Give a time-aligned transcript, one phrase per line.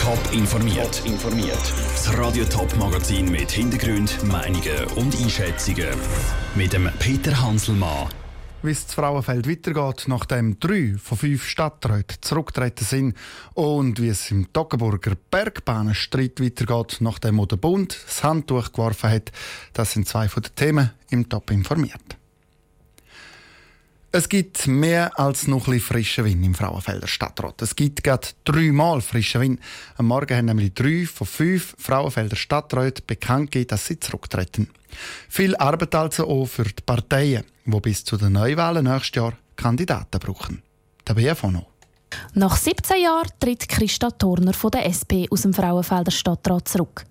[0.00, 1.02] Top informiert.
[1.04, 1.58] informiert.
[1.92, 5.90] Das Radio Top Magazin mit Hintergrund, Meinungen und Einschätzungen
[6.54, 8.08] mit dem Peter Hanselmann.
[8.62, 13.16] Wie es das Frauenfeld weitergeht, nachdem drei von fünf Stadträten zurückgetreten sind
[13.52, 19.32] und wie es im Toggenburger Bergbahnenstreit weitergeht, nachdem der Bund das Handtuch geworfen hat,
[19.74, 22.19] das sind zwei von den Themen im Top informiert.
[24.12, 27.62] Es gibt mehr als noch ein frischen Wind im Frauenfelder Stadtrat.
[27.62, 29.60] Es gibt gerade dreimal frischen Wind.
[29.98, 34.68] Am Morgen haben nämlich drei von fünf Frauenfelder Stadträten bekannt gegeben, dass sie zurücktreten.
[35.28, 40.18] Viel Arbeit also auch für die Parteien, die bis zu den Neuwahlen nächstes Jahr Kandidaten
[40.18, 40.60] brauchen.
[41.06, 41.68] Der BFO noch.
[42.34, 47.04] Nach 17 Jahren tritt Christa Turner von der SP aus dem Frauenfelder Stadtrat zurück.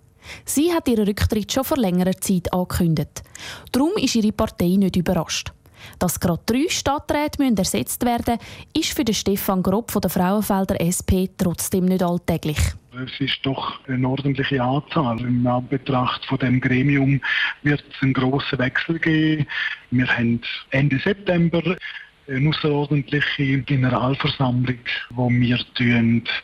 [0.44, 3.24] Sie hat ihren Rücktritt schon vor längerer Zeit angekündigt.
[3.72, 5.54] Darum ist ihre Partei nicht überrascht.
[5.98, 10.80] Dass gerade drei Stadträte ersetzt werden müssen, ist für den Stefan Grob von der Frauenfelder
[10.82, 12.60] SP trotzdem nicht alltäglich.
[12.92, 15.20] Es ist doch eine ordentliche Anzahl.
[15.22, 17.22] Im Anbetracht von dem Gremium
[17.64, 19.48] wird es einen grossen Wechsel geben.
[19.92, 20.42] Wir haben
[20.72, 21.62] Ende September
[22.28, 24.80] eine außerordentliche Generalversammlung,
[25.12, 25.60] wo wir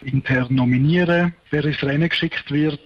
[0.03, 2.80] intern nominieren, wer ins Rennen geschickt wird.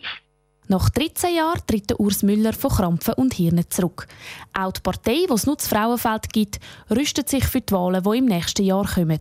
[0.72, 4.06] Nach 13 Jahren tritt Urs Müller von Krampfen und Hirnen zurück.
[4.54, 6.60] Auch die Partei, die es nur das Frauenfeld gibt,
[6.92, 9.20] rüstet sich für die Wahlen, die im nächsten Jahr kommen.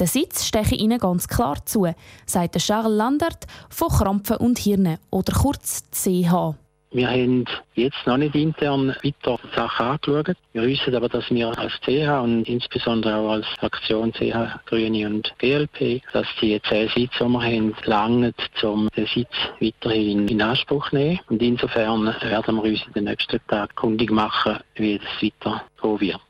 [0.00, 1.86] Der Sitz steche ihnen ganz klar zu,
[2.26, 6.56] sagt Charles Landert von Krampfen und Hirnen oder kurz CH.
[6.92, 7.44] Wir haben
[7.76, 10.36] jetzt noch nicht intern weiter Sachen angeschaut.
[10.52, 15.32] Wir wissen aber, dass wir als CH und insbesondere auch als Fraktion CH, Grüne und
[15.38, 19.28] GLP, dass die zehn Sitze, die wir haben, langen, um den Sitz
[19.60, 21.20] weiterhin in Anspruch zu nehmen.
[21.28, 25.62] Und insofern werden wir uns in den nächsten Tagen kundig machen, wie es weiter
[26.00, 26.20] wird.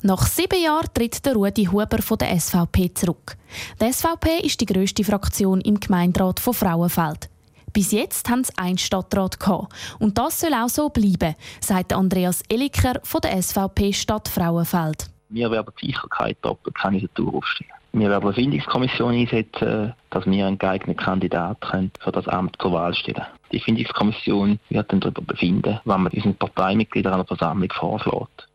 [0.00, 3.36] Nach sieben Jahren tritt der Rudi Huber von der SVP zurück.
[3.82, 7.28] Die SVP ist die grösste Fraktion im Gemeinderat von Frauenfeld.
[7.72, 9.72] Bis jetzt haben sie einen Stadtrat gehabt.
[9.98, 15.10] Und das soll auch so bleiben, sagt Andreas Elliker von der SVP Stadt Frauenfeld.
[15.30, 17.70] Wir werden sicher keine Doppelkandidatur aufstellen.
[17.92, 22.94] Wir werden eine Findungskommission einsetzen, dass wir einen geeigneten Kandidaten für das Amt zur Wahl
[22.94, 28.48] stellen Die Findungskommission wird dann darüber befinden, wann man unseren Parteimitgliedern der Versammlung vorschlägt.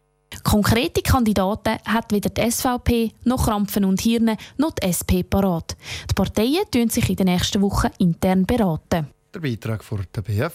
[0.53, 5.75] Konkrete Kandidaten hat weder die SVP noch Krampfen und Hirne noch die SP parat.
[6.07, 9.07] Die Parteien tun sich in den nächsten Wochen intern beraten.
[9.33, 10.53] Der Beitrag von der BF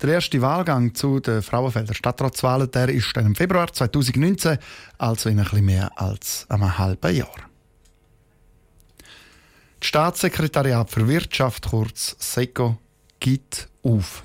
[0.00, 4.58] Der erste Wahlgang zu den Frauenfelder Stadtratswahlen der ist im Februar 2019,
[4.98, 7.50] also in etwas mehr als einem halben Jahr.
[9.80, 12.78] Das Staatssekretariat für Wirtschaft, kurz SECO,
[13.18, 14.22] gibt auf.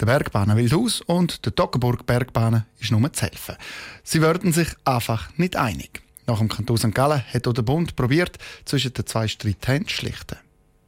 [0.00, 3.56] Der Bergbahnen Wildhaus und der Toggenburg Bergbahnen ist nur zu helfen.
[4.02, 6.02] Sie würden sich einfach nicht einig.
[6.26, 6.94] Nach dem Kanton St.
[6.94, 10.38] Gallen hat auch der Bund probiert, zwischen den zwei Streithänden zu schlichten.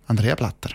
[0.06, 0.70] Andrea Blatter.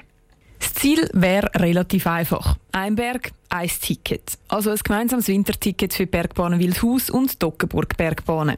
[0.59, 2.55] Das Ziel wäre relativ einfach.
[2.71, 4.37] Ein Berg, ein Ticket.
[4.47, 8.57] Also ein gemeinsames Winterticket für Bergbahnen Wildhaus und Toggenburg Bergbahnen.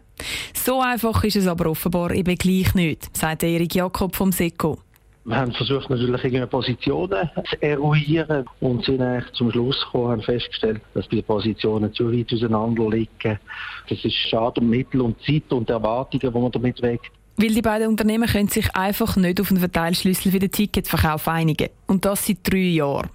[0.53, 4.79] So einfach ist es aber offenbar eben gleich nicht, sagt Erik Jakob vom SECO.
[5.25, 10.21] Wir haben versucht, natürlich irgendeine Positionen zu eruieren und sind eigentlich zum Schluss gekommen, haben
[10.21, 13.39] festgestellt, dass die Positionen zu weit auseinander liegen.
[13.87, 17.11] Das ist schade um Mittel und Zeit und Erwartungen, die man damit weckt.
[17.37, 21.69] Weil die beiden Unternehmen können sich einfach nicht auf einen Verteilschlüssel für den Ticketverkauf einigen.
[21.87, 23.09] Und das seit drei Jahren.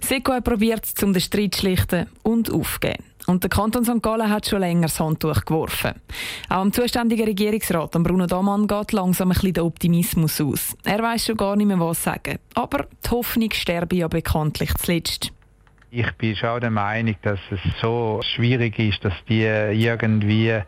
[0.00, 3.04] Seco hat probiert, um den Streit zu schlichten und aufzugeben.
[3.26, 4.02] Und der Kanton St.
[4.02, 5.92] Gallen hat schon länger das Handtuch geworfen.
[6.48, 10.76] Auch am zuständigen Regierungsrat, Bruno Damann, geht langsam ein bisschen der Optimismus aus.
[10.84, 12.38] Er weiß schon gar nicht mehr, was sagen.
[12.54, 15.32] Aber die Hoffnung sterbe ja bekanntlich zuletzt.
[15.94, 20.58] Ich bin schon der Meinung, dass es so schwierig ist, dass die irgendwie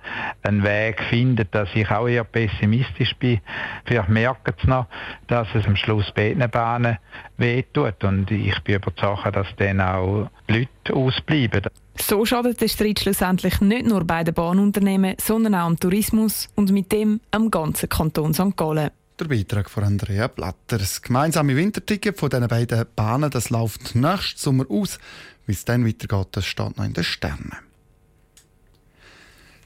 [0.42, 3.40] einen Weg finden, dass ich auch eher pessimistisch bin.
[3.86, 4.86] Vielleicht merken sie noch,
[5.26, 6.98] dass es am Schluss beiden Bahnen
[7.38, 11.62] wehtut und ich bin überzeugt, dass dann auch die Leute ausbleiben.
[12.00, 16.72] So schadet der Streit schlussendlich nicht nur bei den Bahnunternehmen, sondern auch am Tourismus und
[16.72, 18.56] mit dem am ganzen Kanton St.
[18.56, 18.90] Gallen.
[19.18, 20.78] Der Beitrag von Andrea Blatter.
[20.78, 24.98] Das gemeinsame Winterticket von diesen beiden Bahnen das läuft nächsten Sommer aus.
[25.46, 27.56] Wie es dann weitergeht, das steht noch in den Sternen.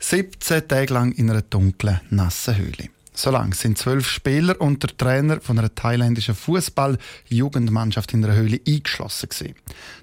[0.01, 2.91] 17 Tage lang in einer dunklen, nassen Höhle.
[3.19, 8.61] So lang sind zwölf Spieler und der Trainer von einer thailändischen Fußball-Jugendmannschaft in einer Höhle
[8.65, 9.57] eingeschlossen gewesen.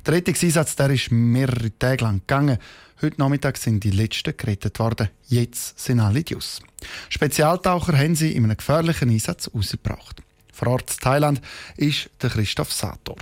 [0.05, 2.57] Der Rettungseinsatz der ist mehrere Tage lang gegangen.
[3.01, 5.07] Heute Nachmittag sind die letzten gerettet worden.
[5.27, 6.61] Jetzt sind alle Dius.
[7.07, 10.21] Spezialtaucher haben sie in einem gefährlichen Einsatz rausgebracht.
[10.51, 11.41] Vor Ort in Thailand
[11.77, 13.15] ist der Christoph Sator.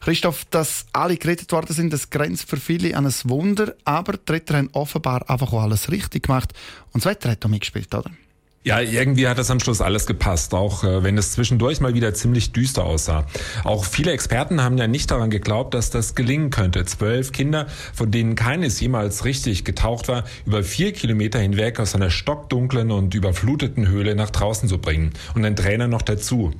[0.00, 4.30] Christoph, dass alle gerettet worden sind, das grenzt für viele an ein Wunder, aber die
[4.30, 6.52] Retter haben offenbar einfach alles richtig gemacht
[6.92, 8.12] und das Wetter hat auch mitgespielt, oder?
[8.64, 12.12] Ja, irgendwie hat das am Schluss alles gepasst, auch äh, wenn es zwischendurch mal wieder
[12.12, 13.24] ziemlich düster aussah.
[13.62, 16.84] Auch viele Experten haben ja nicht daran geglaubt, dass das gelingen könnte.
[16.84, 22.10] Zwölf Kinder, von denen keines jemals richtig getaucht war, über vier Kilometer hinweg aus einer
[22.10, 25.12] stockdunklen und überfluteten Höhle nach draußen zu bringen.
[25.36, 26.50] Und ein Trainer noch dazu.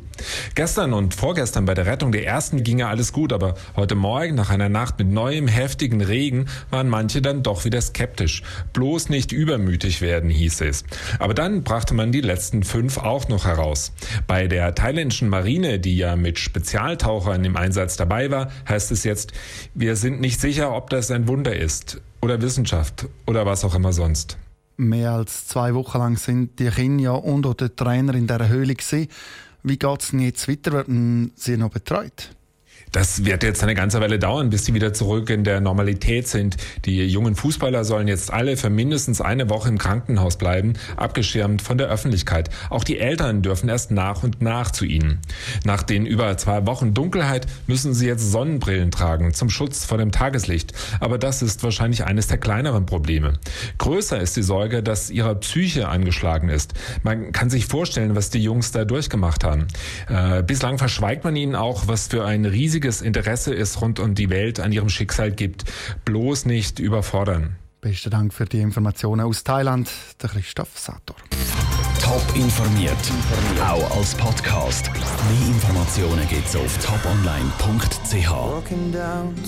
[0.54, 4.34] Gestern und vorgestern bei der Rettung der ersten ging ja alles gut, aber heute Morgen
[4.34, 8.42] nach einer Nacht mit neuem heftigen Regen waren manche dann doch wieder skeptisch.
[8.72, 10.84] Bloß nicht übermütig werden, hieß es.
[11.18, 13.92] Aber dann brachte man die letzten fünf auch noch heraus.
[14.26, 19.32] Bei der thailändischen Marine, die ja mit Spezialtauchern im Einsatz dabei war, heißt es jetzt,
[19.74, 23.92] wir sind nicht sicher, ob das ein Wunder ist oder Wissenschaft oder was auch immer
[23.92, 24.38] sonst.
[24.76, 28.74] Mehr als zwei Wochen lang sind die Kinder und auch der Trainer in der Höhle
[28.74, 29.08] gewesen.
[29.62, 30.72] Wie geht es jetzt weiter?
[30.72, 32.30] Werden sie noch betreut?
[32.92, 36.56] Das wird jetzt eine ganze Weile dauern, bis sie wieder zurück in der Normalität sind.
[36.84, 41.78] Die jungen Fußballer sollen jetzt alle für mindestens eine Woche im Krankenhaus bleiben, abgeschirmt von
[41.78, 42.50] der Öffentlichkeit.
[42.70, 45.20] Auch die Eltern dürfen erst nach und nach zu ihnen.
[45.64, 50.12] Nach den über zwei Wochen Dunkelheit müssen sie jetzt Sonnenbrillen tragen zum Schutz vor dem
[50.12, 50.72] Tageslicht.
[51.00, 53.34] Aber das ist wahrscheinlich eines der kleineren Probleme.
[53.78, 56.74] Größer ist die Sorge, dass ihre Psyche angeschlagen ist.
[57.02, 59.66] Man kann sich vorstellen, was die Jungs da durchgemacht haben.
[60.08, 64.14] Äh, bislang verschweigt man ihnen auch, was für ein riesiges riesiges Interesse es rund um
[64.14, 65.64] die Welt an ihrem Schicksal gibt.
[66.04, 67.56] Bloß nicht überfordern.
[67.80, 69.90] Besten Dank für die Informationen aus Thailand,
[70.22, 71.16] der Christoph Sator.
[72.00, 72.96] Top informiert,
[73.60, 74.90] auch als Podcast.
[74.92, 78.30] Mehr Informationen gibt es auf toponline.ch.